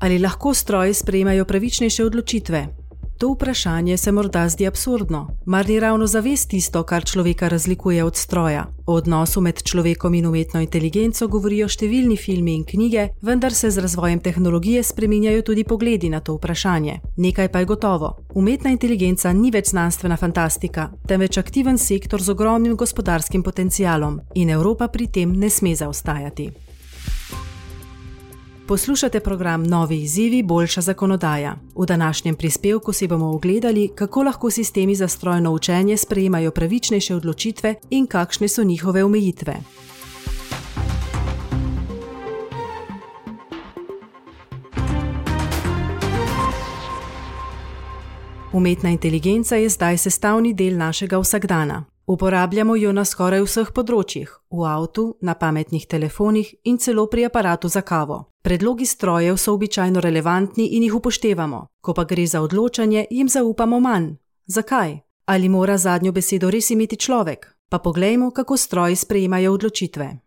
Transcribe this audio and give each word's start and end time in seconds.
Ali 0.00 0.18
lahko 0.18 0.54
stroji 0.54 0.94
sprejemajo 0.94 1.44
pravičnejše 1.44 2.04
odločitve? 2.04 2.66
To 3.18 3.32
vprašanje 3.32 3.96
se 3.96 4.12
morda 4.12 4.48
zdi 4.48 4.66
absurdno, 4.66 5.28
mar 5.46 5.68
ni 5.68 5.80
ravno 5.80 6.06
zavest 6.06 6.50
tisto, 6.50 6.82
kar 6.82 7.04
človeka 7.04 7.48
razlikuje 7.48 8.04
od 8.04 8.16
stroja. 8.16 8.66
O 8.86 8.92
odnosu 8.92 9.40
med 9.40 9.62
človekom 9.62 10.14
in 10.14 10.26
umetno 10.26 10.60
inteligenco 10.60 11.28
govorijo 11.28 11.68
številni 11.68 12.16
filmi 12.16 12.54
in 12.54 12.64
knjige, 12.64 13.08
vendar 13.22 13.54
se 13.54 13.70
z 13.70 13.80
razvojem 13.80 14.20
tehnologije 14.20 14.82
spreminjajo 14.82 15.42
tudi 15.42 15.64
pogledi 15.64 16.10
na 16.10 16.20
to 16.20 16.36
vprašanje. 16.36 17.00
Nekaj 17.16 17.48
pa 17.48 17.58
je 17.58 17.64
gotovo: 17.64 18.16
umetna 18.34 18.70
inteligenca 18.70 19.32
ni 19.32 19.50
več 19.50 19.72
znanstvena 19.72 20.16
fantastika, 20.16 20.90
temveč 21.08 21.38
aktiven 21.38 21.78
sektor 21.78 22.22
z 22.22 22.36
ogromnim 22.36 22.76
gospodarskim 22.76 23.42
potencialom 23.42 24.20
in 24.34 24.50
Evropa 24.50 24.88
pri 24.88 25.06
tem 25.06 25.32
ne 25.32 25.50
sme 25.50 25.74
zaostajati. 25.74 26.65
Poslušate 28.68 29.20
program 29.20 29.62
Novi 29.62 30.02
izzivi, 30.02 30.42
boljša 30.42 30.80
zakonodaja. 30.80 31.56
V 31.76 31.86
današnjem 31.86 32.34
prispevku 32.34 32.92
si 32.92 33.08
bomo 33.08 33.26
ogledali, 33.26 33.90
kako 33.94 34.22
lahko 34.22 34.50
sistemi 34.50 34.94
za 34.94 35.08
strojno 35.08 35.50
učenje 35.50 35.96
sprejemajo 35.96 36.50
pravičnejše 36.50 37.14
odločitve 37.14 37.74
in 37.90 38.06
kakšne 38.06 38.48
so 38.48 38.64
njihove 38.64 39.04
omejitve. 39.04 39.56
Umetna 48.52 48.90
inteligenca 48.90 49.56
je 49.56 49.68
zdaj 49.68 49.98
sestavni 49.98 50.54
del 50.54 50.76
našega 50.76 51.18
vsakdana. 51.18 51.95
Uporabljamo 52.06 52.76
jo 52.76 52.92
na 52.92 53.02
skoraj 53.04 53.40
vseh 53.42 53.70
področjih: 53.74 54.30
v 54.50 54.66
avtu, 54.70 55.16
na 55.26 55.34
pametnih 55.34 55.86
telefonih 55.90 56.52
in 56.70 56.78
celo 56.78 57.06
pri 57.10 57.24
aparatu 57.26 57.68
za 57.68 57.82
kavo. 57.82 58.18
Predlogi 58.46 58.86
strojev 58.86 59.36
so 59.36 59.54
običajno 59.54 60.00
relevantni 60.00 60.68
in 60.76 60.84
jih 60.86 60.94
upoštevamo, 60.94 61.60
ko 61.82 61.94
pa 61.94 62.04
gre 62.04 62.26
za 62.26 62.42
odločanje, 62.46 63.06
jim 63.10 63.28
zaupamo 63.28 63.80
manj. 63.80 64.12
Zakaj? 64.46 65.00
Ali 65.26 65.48
mora 65.48 65.78
zadnjo 65.78 66.12
besedo 66.12 66.50
res 66.50 66.70
imeti 66.70 66.96
človek? 66.96 67.50
Pa 67.68 67.78
poglejmo, 67.78 68.30
kako 68.30 68.56
stroji 68.56 68.96
sprejemajo 68.96 69.52
odločitve. 69.52 70.25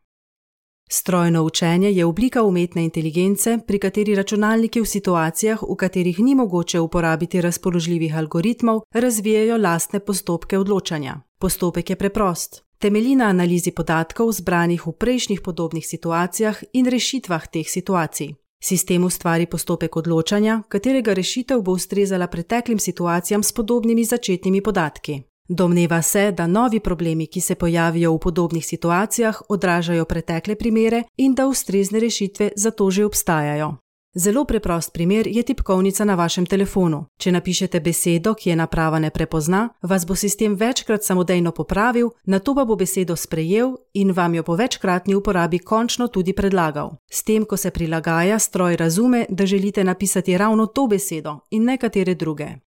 Strojno 0.92 1.44
učenje 1.44 1.92
je 1.92 2.06
oblika 2.06 2.44
umetne 2.44 2.84
inteligence, 2.84 3.60
pri 3.68 3.80
kateri 3.80 4.16
računalniki 4.16 4.82
v 4.82 4.86
situacijah, 4.86 5.62
v 5.62 5.76
katerih 5.76 6.20
ni 6.20 6.36
mogoče 6.36 6.80
uporabiti 6.80 7.42
razpoložljivih 7.42 8.18
algoritmov, 8.18 8.82
razvijajo 8.94 9.58
lastne 9.58 10.00
postopke 10.00 10.58
odločanja. 10.58 11.22
Postopek 11.40 11.90
je 11.90 11.96
preprost. 11.96 12.64
Temelji 12.80 13.16
na 13.16 13.26
analizi 13.26 13.72
podatkov 13.72 14.32
zbranih 14.32 14.88
v 14.88 14.92
prejšnjih 14.92 15.42
podobnih 15.42 15.88
situacijah 15.88 16.64
in 16.74 16.86
rešitvah 16.86 17.48
teh 17.48 17.70
situacij. 17.70 18.34
Sistem 18.64 19.04
ustvari 19.04 19.46
postopek 19.46 19.98
odločanja, 19.98 20.64
katerega 20.70 21.14
rešitev 21.14 21.62
bo 21.62 21.72
ustrezala 21.72 22.28
preteklim 22.28 22.80
situacijam 22.80 23.44
s 23.44 23.52
podobnimi 23.52 24.06
začetnimi 24.06 24.62
podatki. 24.62 25.22
Domneva 25.52 26.02
se, 26.02 26.32
da 26.32 26.48
novi 26.48 26.80
problemi, 26.80 27.28
ki 27.28 27.42
se 27.42 27.56
pojavijo 27.56 28.14
v 28.14 28.20
podobnih 28.20 28.66
situacijah, 28.66 29.42
odražajo 29.50 30.06
pretekle 30.06 30.56
primere 30.56 31.04
in 31.18 31.34
da 31.36 31.48
ustrezne 31.48 32.00
rešitve 32.00 32.52
za 32.56 32.72
to 32.72 32.92
že 32.92 33.06
obstajajo. 33.06 33.76
Zelo 34.16 34.46
preprost 34.46 34.94
primer 34.94 35.28
je 35.28 35.44
tipkovnica 35.44 36.06
na 36.06 36.16
vašem 36.16 36.46
telefonu. 36.46 37.06
Če 37.18 37.32
napišete 37.32 37.80
besedo, 37.80 38.34
ki 38.34 38.50
je 38.50 38.56
naprava 38.56 39.00
ne 39.00 39.10
prepozna, 39.10 39.70
vas 39.82 40.06
bo 40.06 40.16
sistem 40.16 40.56
večkrat 40.56 41.04
samodejno 41.04 41.52
popravil, 41.52 42.10
na 42.26 42.40
to 42.40 42.56
pa 42.56 42.66
bo 42.66 42.76
besedo 42.76 43.16
sprejel 43.16 43.76
in 43.94 44.12
vam 44.12 44.36
jo 44.36 44.44
po 44.44 44.56
večkratni 44.56 45.16
uporabi 45.16 45.60
končno 45.60 46.08
tudi 46.08 46.34
predlagal. 46.34 46.96
S 47.10 47.24
tem, 47.24 47.46
ko 47.46 47.58
se 47.58 47.72
prilagaja, 47.72 48.40
stroj 48.40 48.78
razume, 48.78 49.26
da 49.30 49.46
želite 49.46 49.84
napisati 49.84 50.38
ravno 50.38 50.66
to 50.66 50.88
besedo 50.88 51.40
in 51.50 51.64
ne 51.64 51.78
katere 51.78 52.16
druge. 52.16 52.69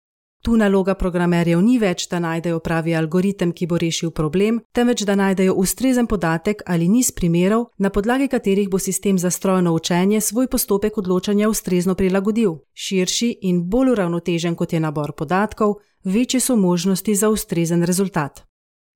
Tu 0.44 0.56
naloga 0.60 0.92
programerjev 0.94 1.60
ni 1.64 1.78
več, 1.80 2.02
da 2.10 2.18
najdejo 2.20 2.58
pravi 2.60 2.92
algoritem, 2.92 3.54
ki 3.56 3.64
bo 3.64 3.78
rešil 3.80 4.10
problem, 4.12 4.58
temveč 4.76 5.06
da 5.08 5.16
najdejo 5.16 5.54
ustrezen 5.56 6.04
podatek 6.04 6.60
ali 6.68 6.84
niz 6.84 7.14
primerov, 7.16 7.70
na 7.80 7.88
podlagi 7.88 8.28
katerih 8.28 8.68
bo 8.68 8.76
sistem 8.78 9.16
za 9.18 9.30
strojno 9.32 9.72
učenje 9.72 10.20
svoj 10.20 10.52
postopek 10.52 11.00
odločanja 11.00 11.48
ustrezno 11.48 11.94
prilagodil. 11.96 12.58
Širši 12.76 13.30
in 13.48 13.64
bolj 13.72 13.96
uravnotežen 13.96 14.54
kot 14.54 14.76
je 14.76 14.84
nabor 14.84 15.16
podatkov, 15.16 15.78
večje 16.04 16.40
so 16.40 16.56
možnosti 16.60 17.14
za 17.14 17.32
ustrezen 17.32 17.82
rezultat. 17.82 18.44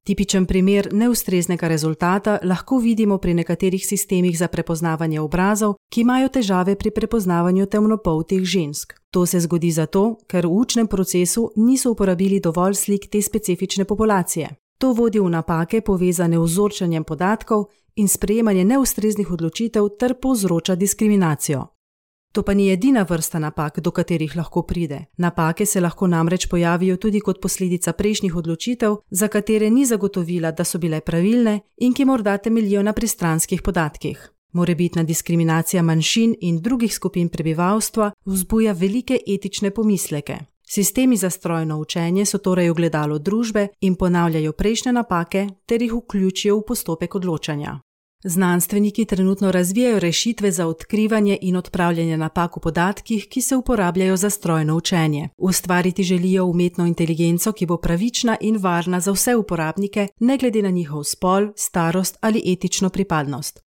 Tipičen 0.07 0.47
primer 0.47 0.89
neustreznega 0.93 1.69
rezultata 1.69 2.39
lahko 2.43 2.79
vidimo 2.79 3.19
pri 3.19 3.35
nekaterih 3.35 3.87
sistemih 3.87 4.39
za 4.39 4.49
prepoznavanje 4.49 5.21
obrazov, 5.21 5.75
ki 5.93 6.01
imajo 6.01 6.29
težave 6.29 6.77
pri 6.77 6.91
prepoznavanju 6.91 7.67
temnopoltih 7.67 8.45
žensk. 8.45 8.95
To 9.11 9.27
se 9.27 9.41
zgodi 9.41 9.71
zato, 9.71 10.17
ker 10.27 10.47
v 10.47 10.53
učnem 10.53 10.87
procesu 10.87 11.51
niso 11.57 11.91
uporabili 11.91 12.41
dovolj 12.41 12.75
slik 12.75 13.11
te 13.11 13.23
specifične 13.23 13.85
populacije. 13.85 14.49
To 14.79 14.93
vodi 14.93 15.19
v 15.19 15.31
napake 15.31 15.81
povezane 15.81 16.37
z 16.37 16.43
vzorčanjem 16.43 17.05
podatkov 17.05 17.67
in 17.97 18.09
sprejemanje 18.09 18.65
neustreznih 18.65 19.31
odločitev 19.31 19.89
ter 19.99 20.15
povzroča 20.15 20.75
diskriminacijo. 20.75 21.67
To 22.33 22.43
pa 22.43 22.55
ni 22.55 22.71
edina 22.71 23.03
vrsta 23.09 23.39
napak, 23.39 23.81
do 23.81 23.91
katerih 23.91 24.37
lahko 24.37 24.63
pride. 24.63 25.05
Napake 25.17 25.67
se 25.67 25.81
lahko 25.81 26.07
namreč 26.07 26.47
pojavijo 26.47 26.97
tudi 26.97 27.21
kot 27.21 27.41
posledica 27.41 27.93
prejšnjih 27.93 28.37
odločitev, 28.37 28.97
za 29.11 29.29
katere 29.29 29.71
ni 29.71 29.87
zagotovila, 29.87 30.51
da 30.51 30.65
so 30.65 30.79
bile 30.79 31.01
pravilne 31.01 31.61
in 31.77 31.95
ki 31.95 32.05
morda 32.05 32.37
temeljijo 32.39 32.83
na 32.83 32.93
pristranskih 32.93 33.63
podatkih. 33.63 34.31
Morebitna 34.53 35.03
diskriminacija 35.03 35.83
manjšin 35.83 36.37
in 36.41 36.61
drugih 36.61 36.95
skupin 36.95 37.29
prebivalstva 37.29 38.13
vzbuja 38.25 38.73
velike 38.73 39.19
etične 39.27 39.71
pomisleke. 39.71 40.39
Sistemi 40.71 41.17
za 41.17 41.31
strojno 41.31 41.79
učenje 41.81 42.25
so 42.27 42.39
torej 42.39 42.71
ogledalo 42.71 43.19
družbe 43.19 43.69
in 43.81 43.95
ponavljajo 43.95 44.53
prejšnje 44.53 44.93
napake 44.93 45.47
ter 45.67 45.83
jih 45.83 45.93
vključijo 45.93 46.57
v 46.57 46.65
postopek 46.69 47.15
odločanja. 47.15 47.81
Znanstveniki 48.25 49.05
trenutno 49.05 49.51
razvijajo 49.53 49.99
rešitve 49.99 50.51
za 50.53 50.67
odkrivanje 50.67 51.39
in 51.41 51.57
odpravljanje 51.57 52.17
napak 52.17 52.57
v 52.57 52.61
podatkih, 52.61 53.27
ki 53.29 53.41
se 53.41 53.57
uporabljajo 53.57 54.17
za 54.17 54.31
strojno 54.31 54.77
učenje. 54.77 55.29
Ustvariti 55.37 56.03
želijo 56.03 56.45
umetno 56.45 56.87
inteligenco, 56.87 57.53
ki 57.53 57.67
bo 57.67 57.77
pravična 57.77 58.37
in 58.41 58.57
varna 58.57 59.01
za 59.01 59.13
vse 59.13 59.37
uporabnike, 59.37 60.09
ne 60.21 60.39
glede 60.39 60.63
na 60.63 60.71
njihov 60.71 61.05
spol, 61.05 61.49
starost 61.57 62.17
ali 62.21 62.43
etično 62.47 62.91
pripadnost. 62.91 63.61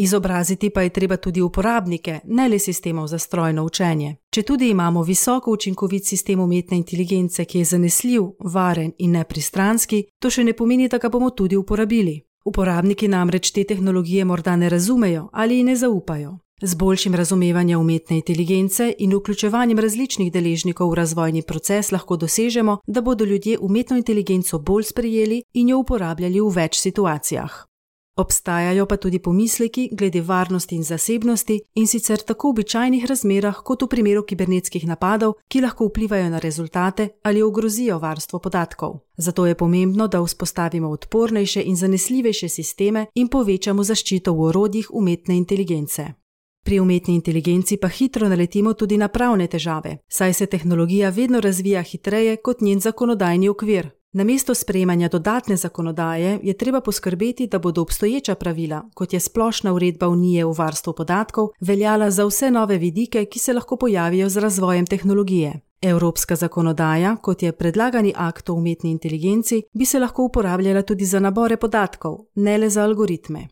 Izobraziti 0.00 0.70
pa 0.70 0.82
je 0.82 0.88
treba 0.88 1.16
tudi 1.16 1.40
uporabnike, 1.40 2.20
ne 2.24 2.48
le 2.48 2.58
sistemov 2.58 3.06
za 3.06 3.18
strojno 3.18 3.64
učenje. 3.64 4.16
Če 4.30 4.42
tudi 4.42 4.70
imamo 4.70 5.02
visoko 5.02 5.52
učinkovit 5.52 6.06
sistem 6.06 6.40
umetne 6.40 6.76
inteligence, 6.76 7.44
ki 7.44 7.58
je 7.58 7.64
zanesljiv, 7.64 8.22
varen 8.44 8.92
in 8.98 9.10
nepristranski, 9.10 10.04
to 10.18 10.30
še 10.30 10.44
ne 10.44 10.52
pomeni, 10.52 10.88
da 10.88 10.98
ga 10.98 11.08
bomo 11.08 11.30
tudi 11.30 11.56
uporabili. 11.56 12.27
Uporabniki 12.48 13.08
namreč 13.08 13.50
te 13.52 13.64
tehnologije 13.64 14.24
morda 14.24 14.56
ne 14.56 14.68
razumejo 14.68 15.28
ali 15.32 15.56
ji 15.56 15.64
ne 15.64 15.76
zaupajo. 15.76 16.38
Z 16.62 16.74
boljšim 16.74 17.14
razumevanjem 17.14 17.80
umetne 17.80 18.16
inteligence 18.16 18.94
in 18.98 19.12
vključevanjem 19.12 19.78
različnih 19.78 20.32
deležnikov 20.32 20.90
v 20.90 20.94
razvojni 20.94 21.42
proces 21.42 21.92
lahko 21.92 22.16
dosežemo, 22.16 22.78
da 22.86 23.00
bodo 23.00 23.24
ljudje 23.24 23.58
umetno 23.58 23.96
inteligenco 23.96 24.58
bolj 24.58 24.84
sprejeli 24.84 25.42
in 25.54 25.68
jo 25.68 25.78
uporabljali 25.78 26.40
v 26.40 26.54
več 26.54 26.80
situacijah. 26.80 27.64
Obstajajo 28.18 28.86
pa 28.86 28.96
tudi 28.96 29.18
pomisleki 29.18 29.88
glede 29.92 30.20
varnosti 30.20 30.74
in 30.74 30.82
zasebnosti 30.84 31.60
in 31.74 31.86
sicer 31.86 32.18
tako 32.18 32.48
v 32.48 32.50
običajnih 32.50 33.04
razmerah, 33.04 33.60
kot 33.64 33.82
v 33.82 33.86
primeru 33.88 34.24
kibernetskih 34.26 34.86
napadov, 34.86 35.36
ki 35.48 35.60
lahko 35.60 35.86
vplivajo 35.86 36.30
na 36.30 36.38
rezultate 36.38 37.08
ali 37.22 37.42
ogrozijo 37.42 37.98
varstvo 37.98 38.38
podatkov. 38.38 38.98
Zato 39.16 39.46
je 39.46 39.54
pomembno, 39.54 40.08
da 40.08 40.22
vzpostavimo 40.22 40.88
odpornejše 40.90 41.62
in 41.62 41.76
zanesljivejše 41.76 42.48
sisteme 42.48 43.06
in 43.14 43.28
povečamo 43.28 43.84
zaščito 43.84 44.34
v 44.34 44.40
orodjih 44.40 44.90
umetne 44.92 45.36
inteligence. 45.36 46.14
Pri 46.64 46.80
umetni 46.80 47.14
inteligenci 47.14 47.76
pa 47.76 47.88
hitro 47.88 48.28
naletimo 48.28 48.72
tudi 48.74 48.96
na 48.96 49.08
pravne 49.08 49.46
težave, 49.46 49.98
saj 50.08 50.32
se 50.32 50.46
tehnologija 50.46 51.10
vedno 51.10 51.40
razvija 51.40 51.82
hitreje 51.82 52.36
kot 52.36 52.60
njen 52.60 52.80
zakonodajni 52.80 53.48
okvir, 53.48 53.90
Namesto 54.18 54.54
sprejemanja 54.54 55.08
dodatne 55.08 55.56
zakonodaje 55.56 56.40
je 56.42 56.54
treba 56.54 56.80
poskrbeti, 56.80 57.46
da 57.46 57.58
bodo 57.58 57.82
obstoječa 57.82 58.34
pravila, 58.34 58.82
kot 58.94 59.12
je 59.12 59.20
splošna 59.20 59.72
uredba 59.72 60.08
Unije 60.08 60.44
v 60.44 60.54
varstvu 60.58 60.92
podatkov, 60.92 61.48
veljala 61.60 62.10
za 62.10 62.24
vse 62.26 62.50
nove 62.50 62.78
vidike, 62.78 63.24
ki 63.24 63.38
se 63.38 63.52
lahko 63.52 63.76
pojavijo 63.76 64.28
z 64.28 64.36
razvojem 64.36 64.86
tehnologije. 64.86 65.60
Evropska 65.82 66.36
zakonodaja, 66.36 67.16
kot 67.16 67.42
je 67.42 67.52
predlagani 67.52 68.12
akt 68.16 68.50
o 68.50 68.54
umetni 68.54 68.90
inteligenci, 68.90 69.62
bi 69.72 69.86
se 69.86 69.98
lahko 69.98 70.24
uporabljala 70.24 70.82
tudi 70.82 71.04
za 71.04 71.20
nabore 71.20 71.56
podatkov, 71.56 72.18
ne 72.34 72.58
le 72.58 72.70
za 72.70 72.82
algoritme. 72.82 73.48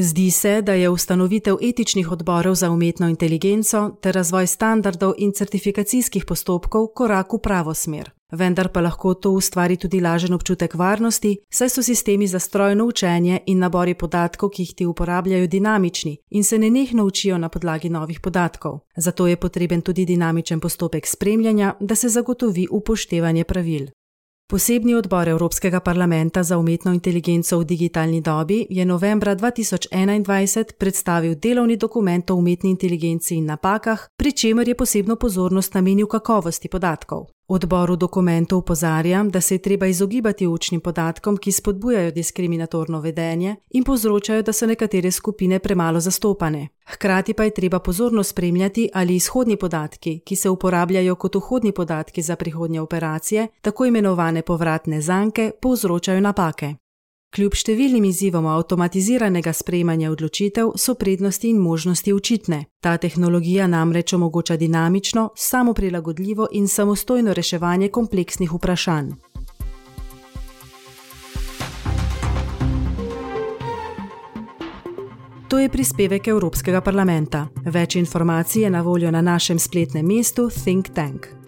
Zdi 0.00 0.30
se, 0.30 0.62
da 0.62 0.72
je 0.72 0.88
ustanovitev 0.88 1.56
etičnih 1.62 2.12
odborov 2.12 2.54
za 2.54 2.70
umetno 2.70 3.08
inteligenco 3.08 3.96
ter 4.00 4.14
razvoj 4.14 4.46
standardov 4.46 5.12
in 5.18 5.32
certifikacijskih 5.32 6.24
postopkov 6.24 6.86
korak 6.94 7.32
v 7.32 7.38
pravo 7.38 7.74
smer. 7.74 8.10
Vendar 8.32 8.68
pa 8.72 8.80
lahko 8.80 9.14
to 9.14 9.30
ustvari 9.30 9.76
tudi 9.76 10.00
lažen 10.00 10.34
občutek 10.34 10.74
varnosti, 10.74 11.36
saj 11.50 11.68
so 11.68 11.82
sistemi 11.82 12.26
za 12.26 12.38
strojno 12.38 12.84
učenje 12.84 13.40
in 13.46 13.58
nabori 13.58 13.94
podatkov, 13.94 14.50
ki 14.50 14.62
jih 14.62 14.74
ti 14.74 14.86
uporabljajo, 14.86 15.46
dinamični 15.46 16.16
in 16.30 16.44
se 16.44 16.58
nenehno 16.58 17.04
učijo 17.04 17.38
na 17.38 17.48
podlagi 17.48 17.88
novih 17.88 18.20
podatkov. 18.20 18.78
Zato 18.96 19.26
je 19.26 19.36
potreben 19.36 19.80
tudi 19.80 20.04
dinamičen 20.04 20.60
postopek 20.60 21.06
spremljanja, 21.06 21.74
da 21.80 21.94
se 21.94 22.08
zagotovi 22.08 22.66
upoštevanje 22.70 23.44
pravil. 23.44 23.86
Posebni 24.46 24.94
odbor 24.94 25.28
Evropskega 25.28 25.80
parlamenta 25.80 26.42
za 26.42 26.58
umetno 26.58 26.92
inteligenco 26.92 27.58
v 27.58 27.64
digitalni 27.64 28.20
dobi 28.20 28.66
je 28.70 28.84
novembra 28.84 29.36
2021 29.36 30.72
predstavil 30.78 31.34
delovni 31.34 31.76
dokument 31.76 32.30
o 32.30 32.34
umetni 32.34 32.70
inteligenci 32.70 33.36
in 33.36 33.46
napakah, 33.46 34.08
pri 34.16 34.32
čemer 34.32 34.68
je 34.68 34.74
posebno 34.74 35.16
pozornost 35.16 35.74
namenil 35.74 36.06
kakovosti 36.06 36.68
podatkov. 36.68 37.26
Odbor 37.46 37.90
v 37.90 37.96
dokumentu 37.96 38.56
upozarja, 38.56 39.22
da 39.22 39.40
se 39.40 39.54
je 39.54 39.58
treba 39.58 39.86
izogibati 39.86 40.46
učnim 40.46 40.80
podatkom, 40.80 41.36
ki 41.36 41.52
spodbujajo 41.52 42.10
diskriminatorno 42.10 43.00
vedenje 43.00 43.56
in 43.70 43.84
povzročajo, 43.84 44.42
da 44.42 44.52
so 44.52 44.66
nekatere 44.66 45.10
skupine 45.10 45.58
premalo 45.58 46.00
zastopane. 46.00 46.68
Hkrati 46.86 47.34
pa 47.34 47.44
je 47.44 47.50
treba 47.50 47.78
pozorno 47.78 48.22
spremljati, 48.22 48.88
ali 48.94 49.16
izhodni 49.16 49.56
podatki, 49.56 50.20
ki 50.20 50.36
se 50.36 50.50
uporabljajo 50.50 51.14
kot 51.14 51.34
vhodni 51.34 51.72
podatki 51.72 52.22
za 52.22 52.36
prihodnje 52.36 52.80
operacije, 52.80 53.48
tako 53.60 53.84
imenovane 53.84 54.42
povratne 54.42 55.00
zanke, 55.00 55.50
povzročajo 55.62 56.20
napake. 56.20 56.74
Kljub 57.34 57.56
številnim 57.58 58.04
izzivom 58.06 58.44
avtomatiziranega 58.46 59.50
sprejemanja 59.50 60.12
odločitev 60.12 60.68
so 60.78 60.94
prednosti 60.94 61.48
in 61.50 61.58
možnosti 61.58 62.14
očitne. 62.14 62.60
Ta 62.78 62.94
tehnologija 63.02 63.66
namreč 63.66 64.14
omogoča 64.14 64.54
dinamično, 64.56 65.32
samoprilagodljivo 65.34 66.46
in 66.52 66.68
samostojno 66.70 67.34
reševanje 67.34 67.90
kompleksnih 67.90 68.54
vprašanj. 68.54 69.10
To 75.50 75.58
je 75.58 75.68
prispevek 75.68 76.28
Evropskega 76.28 76.80
parlamenta. 76.86 77.48
Več 77.66 77.98
informacij 77.98 78.62
je 78.62 78.70
na 78.70 78.82
voljo 78.82 79.10
na 79.10 79.22
našem 79.22 79.58
spletnem 79.58 80.06
mestu 80.06 80.50
Think 80.50 80.94
Tank. 80.94 81.43